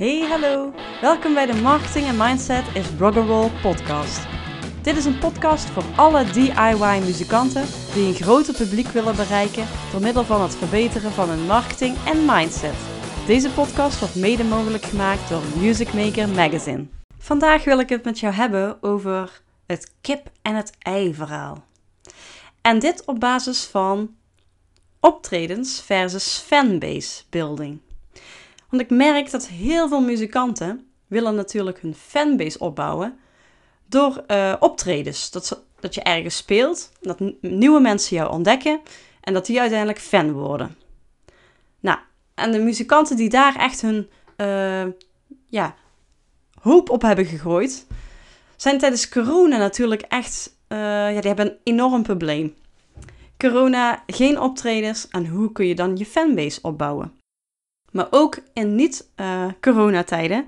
[0.00, 0.72] Hey, hallo.
[1.00, 4.26] Welkom bij de Marketing en Mindset is Rock'n'Roll podcast.
[4.82, 10.24] Dit is een podcast voor alle DIY-muzikanten die een groter publiek willen bereiken door middel
[10.24, 12.74] van het verbeteren van hun marketing en mindset.
[13.26, 16.86] Deze podcast wordt mede mogelijk gemaakt door Music Maker Magazine.
[17.18, 21.64] Vandaag wil ik het met jou hebben over het kip en het ei verhaal.
[22.60, 24.14] En dit op basis van
[25.00, 27.80] optredens versus fanbase building.
[28.70, 33.18] Want ik merk dat heel veel muzikanten willen natuurlijk hun fanbase opbouwen
[33.86, 35.30] door uh, optredens.
[35.30, 38.80] Dat, dat je ergens speelt, dat nieuwe mensen jou ontdekken
[39.20, 40.76] en dat die uiteindelijk fan worden.
[41.80, 41.98] Nou,
[42.34, 44.86] en de muzikanten die daar echt hun uh,
[45.46, 45.74] ja,
[46.60, 47.86] hoop op hebben gegooid,
[48.56, 52.54] zijn tijdens corona natuurlijk echt, uh, ja, die hebben een enorm probleem.
[53.38, 57.19] Corona, geen optredens en hoe kun je dan je fanbase opbouwen?
[57.90, 60.46] Maar ook in niet-coronatijden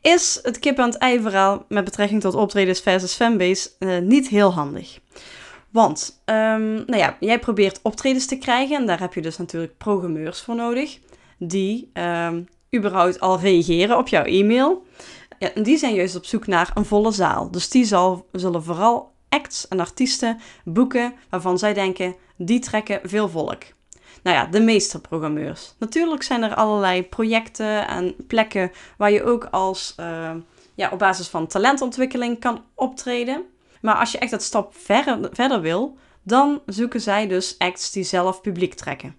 [0.00, 4.28] is het kip aan het ei verhaal met betrekking tot optredens versus fanbase uh, niet
[4.28, 4.98] heel handig.
[5.70, 9.78] Want, um, nou ja, jij probeert optredens te krijgen en daar heb je dus natuurlijk
[9.78, 10.98] programmeurs voor nodig,
[11.38, 14.86] die um, überhaupt al reageren op jouw e-mail.
[15.38, 17.50] Ja, en die zijn juist op zoek naar een volle zaal.
[17.50, 23.28] Dus die zal, zullen vooral acts en artiesten boeken waarvan zij denken, die trekken veel
[23.28, 23.62] volk.
[24.22, 25.74] Nou ja, de meeste programmeurs.
[25.78, 30.30] Natuurlijk zijn er allerlei projecten en plekken waar je ook als uh,
[30.74, 33.44] ja, op basis van talentontwikkeling kan optreden.
[33.80, 38.04] Maar als je echt dat stap verder, verder wil, dan zoeken zij dus acts die
[38.04, 39.16] zelf publiek trekken.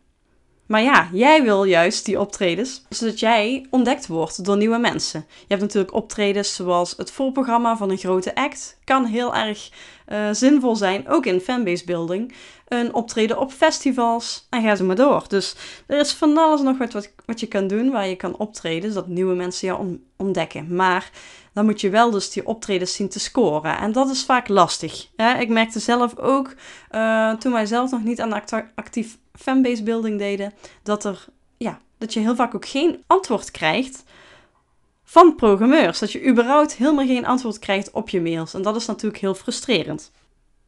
[0.69, 5.25] Maar ja, jij wil juist die optredens, zodat jij ontdekt wordt door nieuwe mensen.
[5.27, 8.77] Je hebt natuurlijk optredens zoals het voorprogramma van een grote act.
[8.83, 9.69] Kan heel erg
[10.07, 12.33] uh, zinvol zijn, ook in fanbase building.
[12.67, 15.23] Een optreden op festivals en ga zo maar door.
[15.27, 15.55] Dus
[15.87, 19.07] er is van alles nog wat, wat, je kan doen waar je kan optreden, zodat
[19.07, 20.75] nieuwe mensen jou ontdekken.
[20.75, 21.11] Maar
[21.53, 23.77] dan moet je wel dus die optredens zien te scoren.
[23.77, 25.09] En dat is vaak lastig.
[25.39, 26.53] Ik merkte zelf ook,
[26.91, 28.43] uh, toen wij zelf nog niet aan
[28.75, 31.25] actief fanbase building deden, dat, er,
[31.57, 34.03] ja, dat je heel vaak ook geen antwoord krijgt
[35.03, 35.99] van programmeurs.
[35.99, 38.53] Dat je überhaupt helemaal geen antwoord krijgt op je mails.
[38.53, 40.11] En dat is natuurlijk heel frustrerend.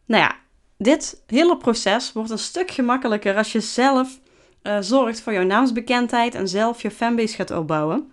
[0.05, 0.35] Nou ja,
[0.77, 4.19] dit hele proces wordt een stuk gemakkelijker als je zelf
[4.63, 8.11] uh, zorgt voor jouw naamsbekendheid en zelf je fanbase gaat opbouwen.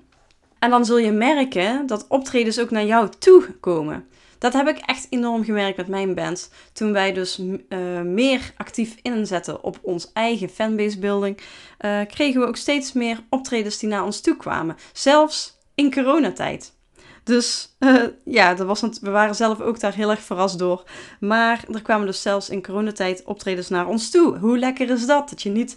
[0.58, 4.08] En dan zul je merken dat optredens ook naar jou toe komen.
[4.38, 6.50] Dat heb ik echt enorm gemerkt met mijn band.
[6.72, 11.38] Toen wij dus uh, meer actief inzetten op ons eigen fanbase building,
[11.80, 14.76] uh, kregen we ook steeds meer optredens die naar ons toe kwamen.
[14.92, 16.76] Zelfs in coronatijd.
[17.24, 18.02] Dus uh,
[18.38, 20.82] ja, dat was, we waren zelf ook daar heel erg verrast door.
[21.20, 24.38] Maar er kwamen dus zelfs in coronatijd optredens naar ons toe.
[24.38, 25.28] Hoe lekker is dat?
[25.28, 25.76] Dat je niet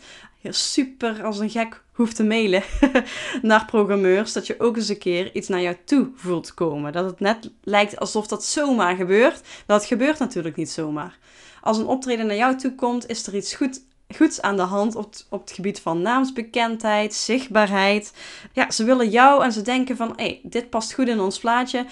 [0.50, 2.64] super als een gek hoeft te mailen
[3.42, 4.34] naar programmeurs.
[4.34, 6.94] Dat je ook eens een keer iets naar jou toe voelt komen.
[6.94, 9.42] Dat het net lijkt alsof dat zomaar gebeurt.
[9.66, 11.18] Dat gebeurt natuurlijk niet zomaar.
[11.62, 13.82] Als een optreden naar jou toe komt, is er iets goed,
[14.16, 18.14] goeds aan de hand op, op het gebied van naamsbekendheid, zichtbaarheid.
[18.54, 21.40] Ja, ze willen jou en ze denken van, hé, hey, dit past goed in ons
[21.40, 21.86] plaatje.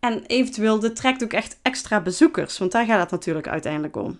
[0.00, 4.18] En eventueel, dit trekt ook echt extra bezoekers, want daar gaat het natuurlijk uiteindelijk om.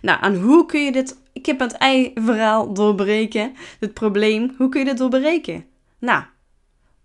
[0.00, 3.54] Nou, en hoe kun je dit kip en ei verhaal doorbreken?
[3.80, 5.64] Dit probleem, hoe kun je dit doorbreken?
[5.98, 6.22] Nou,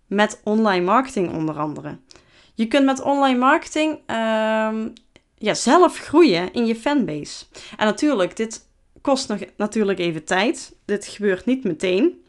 [0.06, 1.98] met online marketing onder andere.
[2.54, 4.92] Je kunt met online marketing um,
[5.38, 7.44] ja, zelf groeien in je fanbase.
[7.76, 8.68] En natuurlijk, dit
[9.00, 10.76] kost nog natuurlijk even tijd.
[10.84, 12.22] Dit gebeurt niet meteen.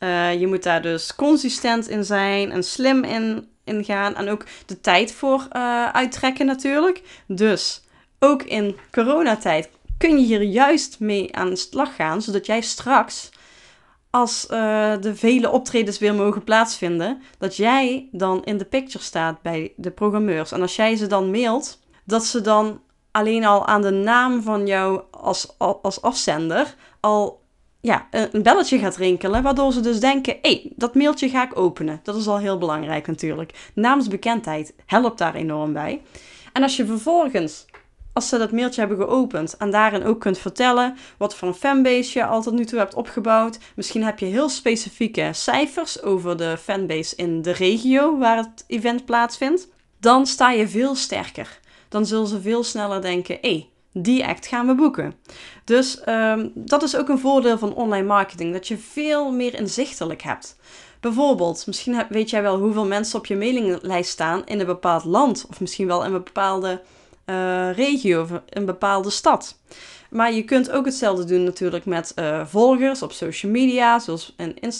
[0.00, 4.14] Uh, je moet daar dus consistent in zijn en slim in, in gaan.
[4.14, 7.02] En ook de tijd voor uh, uittrekken natuurlijk.
[7.26, 7.82] Dus
[8.18, 9.70] ook in coronatijd
[10.02, 13.30] kun je hier juist mee aan de slag gaan, zodat jij straks,
[14.10, 19.42] als uh, de vele optredens weer mogen plaatsvinden, dat jij dan in de picture staat
[19.42, 20.52] bij de programmeurs.
[20.52, 22.80] En als jij ze dan mailt, dat ze dan
[23.10, 27.42] alleen al aan de naam van jou als, als afzender al
[27.80, 31.58] ja, een belletje gaat rinkelen, waardoor ze dus denken, hé, hey, dat mailtje ga ik
[31.58, 32.00] openen.
[32.02, 33.70] Dat is al heel belangrijk natuurlijk.
[33.74, 36.02] Naamsbekendheid helpt daar enorm bij.
[36.52, 37.66] En als je vervolgens
[38.12, 42.18] als ze dat mailtje hebben geopend en daarin ook kunt vertellen wat voor een fanbase
[42.18, 43.58] je al tot nu toe hebt opgebouwd.
[43.76, 49.04] Misschien heb je heel specifieke cijfers over de fanbase in de regio waar het event
[49.04, 49.68] plaatsvindt.
[50.00, 51.60] Dan sta je veel sterker.
[51.88, 55.14] Dan zullen ze veel sneller denken: hé, hey, die act gaan we boeken.
[55.64, 60.22] Dus um, dat is ook een voordeel van online marketing, dat je veel meer inzichtelijk
[60.22, 60.56] hebt.
[61.00, 65.46] Bijvoorbeeld, misschien weet jij wel hoeveel mensen op je mailinglijst staan in een bepaald land,
[65.48, 66.82] of misschien wel in een bepaalde
[67.26, 69.58] uh, regio een bepaalde stad.
[70.10, 74.36] Maar je kunt ook hetzelfde doen natuurlijk met uh, volgers op social media, zoals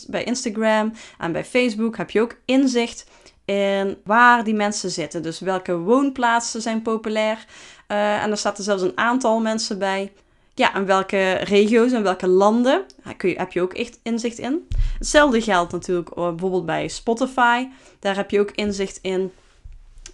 [0.09, 3.07] bij Instagram en bij Facebook heb je ook inzicht
[3.45, 5.23] in waar die mensen zitten.
[5.23, 7.45] Dus welke woonplaatsen zijn populair.
[7.89, 10.13] Uh, en er staat er zelfs een aantal mensen bij.
[10.55, 12.85] Ja, en welke regio's en welke landen
[13.17, 14.69] kun je, heb je ook echt inzicht in.
[14.99, 17.67] Hetzelfde geldt natuurlijk bijvoorbeeld bij Spotify.
[17.99, 19.33] Daar heb je ook inzicht in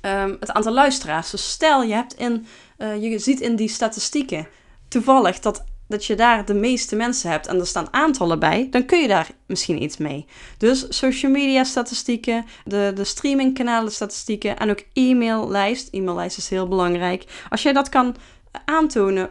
[0.02, 1.30] um, het aantal luisteraars.
[1.30, 2.46] Dus stel je, hebt in,
[2.78, 4.48] uh, je ziet in die statistieken
[4.88, 8.84] toevallig dat dat je daar de meeste mensen hebt en er staan aantallen bij, dan
[8.84, 10.26] kun je daar misschien iets mee.
[10.58, 15.88] Dus social media statistieken, de, de streamingkanalen statistieken en ook e-maillijst.
[15.90, 17.24] E-maillijst is heel belangrijk.
[17.48, 18.16] Als jij dat kan
[18.64, 19.30] aantonen,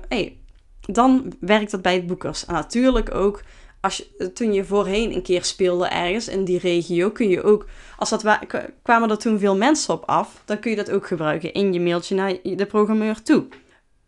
[0.82, 2.46] dan werkt dat bij het boekers.
[2.46, 3.42] En natuurlijk ook
[3.82, 7.66] als je, toen je voorheen een keer speelde ergens in die regio, kun je ook,
[7.98, 8.24] als dat
[8.84, 11.80] kwamen er toen veel mensen op af, dan kun je dat ook gebruiken in je
[11.80, 13.48] mailtje naar de programmeur toe.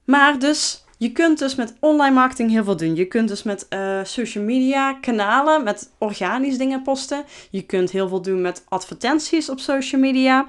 [0.05, 2.95] Maar dus je kunt dus met online marketing heel veel doen.
[2.95, 7.23] Je kunt dus met uh, social media kanalen, met organisch dingen posten.
[7.49, 10.47] Je kunt heel veel doen met advertenties op social media.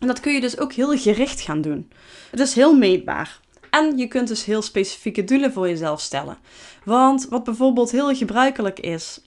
[0.00, 1.90] En dat kun je dus ook heel gericht gaan doen.
[2.30, 3.40] Het is heel meetbaar.
[3.74, 6.38] En je kunt dus heel specifieke doelen voor jezelf stellen.
[6.84, 9.20] Want wat bijvoorbeeld heel gebruikelijk is,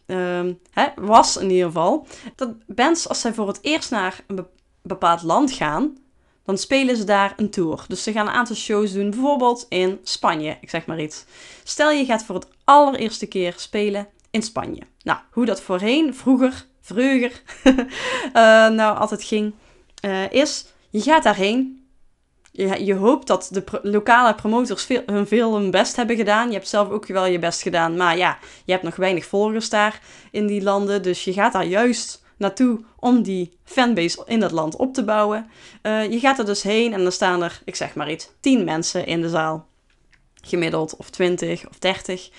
[0.71, 4.47] hè, was in ieder geval, dat mensen als zij voor het eerst naar een
[4.81, 5.97] bepaald land gaan,
[6.45, 7.85] dan spelen ze daar een tour.
[7.88, 11.25] Dus ze gaan een aantal shows doen, bijvoorbeeld in Spanje, ik zeg maar iets.
[11.63, 14.81] Stel je gaat voor het allereerste keer spelen in Spanje.
[15.03, 17.73] Nou, hoe dat voorheen, vroeger, vroeger, uh,
[18.79, 19.53] nou altijd ging,
[20.05, 21.87] uh, is je gaat daarheen.
[22.57, 26.48] Je, je hoopt dat de lokale promotors hun veel hun best hebben gedaan.
[26.48, 27.98] Je hebt zelf ook wel je best gedaan.
[27.98, 30.01] Maar ja, je hebt nog weinig volgers daar
[30.31, 31.04] in die landen.
[31.04, 35.50] Dus je gaat daar juist naartoe om die fanbase in dat land op te bouwen.
[35.83, 38.63] Uh, je gaat er dus heen en dan staan er, ik zeg maar iets, 10
[38.63, 39.68] mensen in de zaal.
[40.42, 42.30] Gemiddeld, of 20 of 30.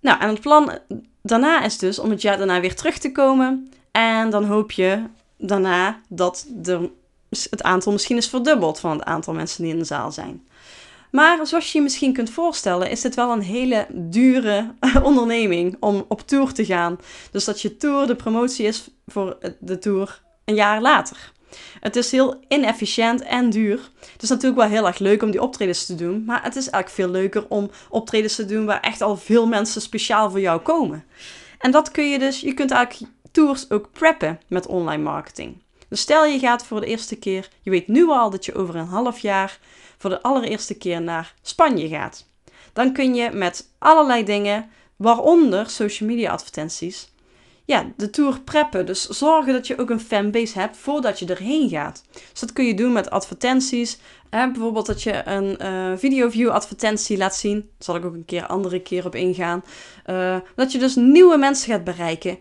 [0.00, 0.78] Nou, en het plan
[1.22, 3.72] daarna is dus om het jaar daarna weer terug te komen.
[3.90, 5.02] En dan hoop je
[5.36, 6.90] daarna dat de,
[7.30, 10.48] het aantal misschien is verdubbeld van het aantal mensen die in de zaal zijn.
[11.10, 16.04] Maar zoals je je misschien kunt voorstellen, is dit wel een hele dure onderneming om
[16.08, 16.98] op tour te gaan.
[17.30, 21.32] Dus dat je tour de promotie is voor de tour een jaar later.
[21.80, 23.90] Het is heel inefficiënt en duur.
[24.12, 26.24] Het is natuurlijk wel heel erg leuk om die optredens te doen.
[26.24, 29.80] Maar het is eigenlijk veel leuker om optredens te doen waar echt al veel mensen
[29.80, 31.04] speciaal voor jou komen.
[31.58, 35.62] En dat kun je dus, je kunt eigenlijk tours ook preppen met online marketing.
[35.90, 38.76] Dus stel je gaat voor de eerste keer, je weet nu al dat je over
[38.76, 39.58] een half jaar
[39.98, 42.26] voor de allereerste keer naar Spanje gaat.
[42.72, 47.10] Dan kun je met allerlei dingen, waaronder social media advertenties,
[47.70, 48.86] ja, de tour preppen.
[48.86, 52.04] Dus zorgen dat je ook een fanbase hebt voordat je erheen gaat.
[52.30, 53.98] Dus dat kun je doen met advertenties.
[54.30, 57.54] Hè, bijvoorbeeld dat je een uh, video view advertentie laat zien.
[57.54, 59.64] Daar zal ik ook een keer andere keer op ingaan.
[60.06, 62.38] Uh, dat je dus nieuwe mensen gaat bereiken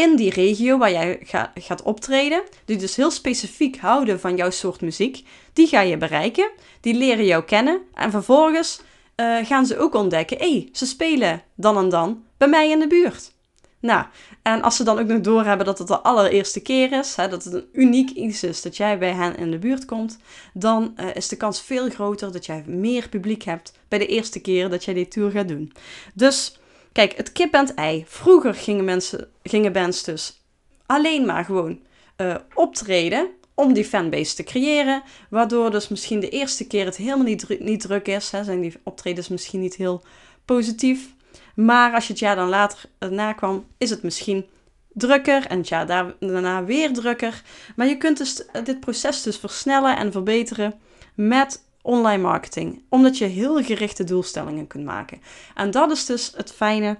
[0.00, 4.50] in die regio waar jij ga, gaat optreden, die dus heel specifiek houden van jouw
[4.50, 6.50] soort muziek, die ga je bereiken,
[6.80, 8.80] die leren jou kennen en vervolgens
[9.16, 12.78] uh, gaan ze ook ontdekken, hé, hey, ze spelen dan en dan bij mij in
[12.78, 13.32] de buurt.
[13.80, 14.04] Nou,
[14.42, 17.44] en als ze dan ook nog doorhebben dat het de allereerste keer is, hè, dat
[17.44, 20.18] het een uniek iets is dat jij bij hen in de buurt komt,
[20.52, 24.40] dan uh, is de kans veel groter dat jij meer publiek hebt bij de eerste
[24.40, 25.72] keer dat jij die tour gaat doen.
[26.14, 26.60] Dus
[26.92, 28.04] Kijk, het kip en het ei.
[28.06, 30.40] Vroeger gingen, mensen, gingen bands dus
[30.86, 31.80] alleen maar gewoon
[32.16, 35.02] uh, optreden om die fanbase te creëren.
[35.30, 38.30] Waardoor dus misschien de eerste keer het helemaal niet, niet druk is.
[38.30, 40.02] Hè, zijn die optredens misschien niet heel
[40.44, 41.14] positief.
[41.54, 44.46] Maar als je het jaar dan later erna kwam, is het misschien
[44.92, 45.86] drukker en het jaar
[46.18, 47.42] daarna weer drukker.
[47.76, 50.80] Maar je kunt dus dit proces dus versnellen en verbeteren
[51.14, 52.82] met online marketing.
[52.88, 55.20] Omdat je heel gerichte doelstellingen kunt maken.
[55.54, 56.98] En dat is dus het fijne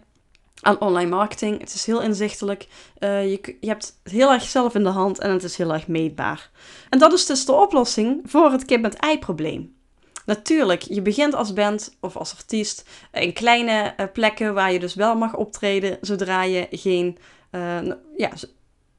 [0.60, 1.60] aan online marketing.
[1.60, 2.66] Het is heel inzichtelijk.
[2.99, 5.72] Uh, je, je hebt het heel erg zelf in de hand en het is heel
[5.72, 6.50] erg meetbaar.
[6.88, 9.78] En dat is dus de oplossing voor het kip-met-ei probleem.
[10.26, 14.94] Natuurlijk, je begint als band of als artiest in kleine uh, plekken waar je dus
[14.94, 17.18] wel mag optreden zodra je geen
[17.50, 17.78] uh,
[18.16, 18.30] ja,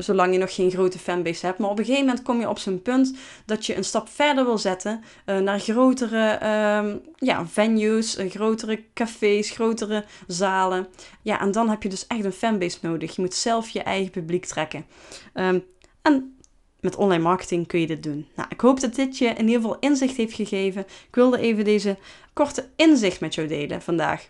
[0.03, 1.58] zolang je nog geen grote fanbase hebt.
[1.58, 3.13] Maar op een gegeven moment kom je op zo'n punt
[3.46, 6.34] dat je een stap verder wil zetten uh, naar grotere
[6.77, 10.88] um, ja, venues, uh, grotere cafés, grotere zalen.
[11.22, 13.15] Ja, en dan heb je dus echt een fanbase nodig.
[13.15, 14.86] Je moet zelf je eigen publiek trekken.
[15.34, 15.63] Um,
[16.01, 16.36] en
[16.79, 18.27] met online marketing kun je dit doen.
[18.36, 20.81] Nou, ik hoop dat dit je in ieder geval inzicht heeft gegeven.
[20.81, 21.98] Ik wilde even deze
[22.34, 24.29] korte inzicht met jou delen vandaag.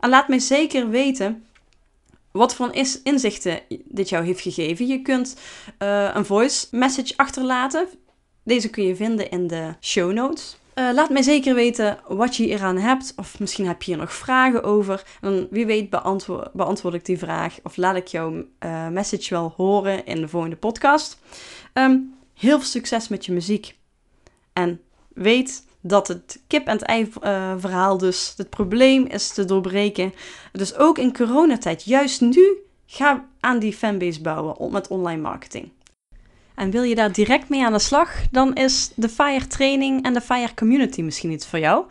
[0.00, 1.44] En laat mij zeker weten
[2.32, 4.86] wat voor inzichten dit jou heeft gegeven.
[4.86, 5.36] Je kunt
[5.78, 7.88] uh, een voice message achterlaten.
[8.44, 10.56] Deze kun je vinden in de show notes.
[10.74, 13.12] Uh, laat mij zeker weten wat je eraan hebt.
[13.16, 15.04] Of misschien heb je hier nog vragen over.
[15.50, 15.90] Wie weet
[16.52, 17.58] beantwoord, ik die vraag.
[17.62, 21.18] Of laat ik jouw uh, message wel horen in de volgende podcast.
[21.74, 23.76] Um, heel veel succes met je muziek.
[24.52, 29.44] En weet dat het kip en het ei uh, verhaal dus het probleem is te
[29.44, 30.12] doorbreken.
[30.52, 35.68] Dus ook in coronatijd, juist nu, ga aan die fanbase bouwen met online marketing.
[36.54, 40.12] En wil je daar direct mee aan de slag, dan is de Fire training en
[40.12, 41.84] de Fire community misschien iets voor jou.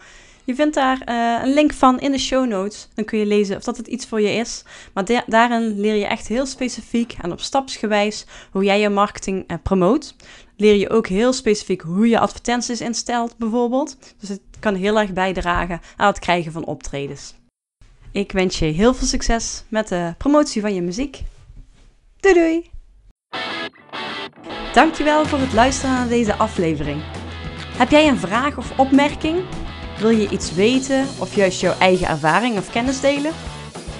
[0.43, 2.87] Je vindt daar uh, een link van in de show notes.
[2.93, 4.63] Dan kun je lezen of dat het iets voor je is.
[4.93, 9.57] Maar daarin leer je echt heel specifiek en op stapsgewijs hoe jij je marketing uh,
[9.63, 10.15] promoot.
[10.61, 13.97] Leer je ook heel specifiek hoe je advertenties instelt bijvoorbeeld.
[14.19, 17.33] Dus het kan heel erg bijdragen aan het krijgen van optredens.
[18.11, 21.23] Ik wens je heel veel succes met de promotie van je muziek.
[22.19, 22.69] Doei doei!
[24.73, 27.01] Dankjewel voor het luisteren naar deze aflevering.
[27.77, 29.43] Heb jij een vraag of opmerking?
[29.99, 33.31] Wil je iets weten of juist jouw eigen ervaring of kennis delen?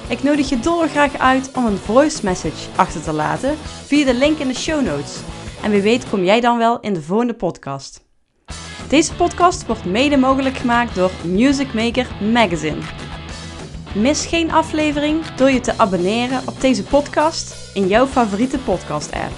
[0.10, 4.38] Ik nodig je dolgraag uit om een voice message achter te laten via de link
[4.38, 5.20] in de show notes.
[5.62, 8.06] En wie weet kom jij dan wel in de volgende podcast.
[8.88, 12.82] Deze podcast wordt mede mogelijk gemaakt door Music Maker Magazine.
[13.96, 19.32] Mis geen aflevering door je te abonneren op deze podcast in jouw favoriete podcast app.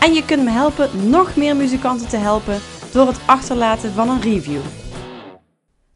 [0.00, 2.60] En je kunt me helpen nog meer muzikanten te helpen
[2.92, 4.60] door het achterlaten van een review.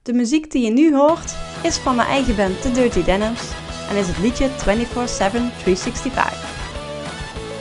[0.02, 3.42] De muziek die je nu hoort is van mijn eigen band The Dirty Denims
[3.90, 4.52] en is het liedje 24-7
[5.62, 6.49] 365.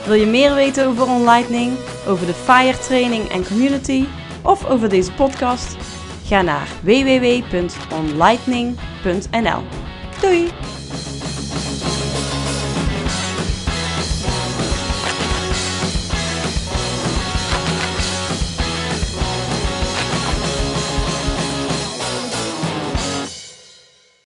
[0.10, 4.06] Wil je meer weten over OnLightning, over de FIRE training en community
[4.42, 5.78] of over deze podcast?
[6.26, 9.64] Ga naar www.onlightning.nl.
[10.22, 10.48] Doei!